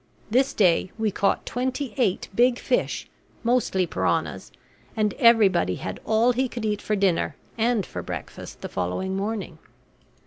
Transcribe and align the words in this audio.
This 0.31 0.55
day 0.55 0.91
we 0.97 1.11
caught 1.11 1.45
twenty 1.45 1.93
eight 1.95 2.27
big 2.33 2.57
fish, 2.57 3.07
mostly 3.43 3.85
piranhas, 3.85 4.51
and 4.97 5.13
everybody 5.19 5.75
had 5.75 5.99
all 6.05 6.31
he 6.31 6.49
could 6.49 6.65
eat 6.65 6.81
for 6.81 6.95
dinner, 6.95 7.35
and 7.55 7.85
for 7.85 8.01
breakfast 8.01 8.61
the 8.61 8.67
following 8.67 9.15
morning. 9.15 9.59